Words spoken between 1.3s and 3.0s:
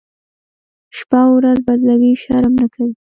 ورځ بدلوي، شرم نه کوي.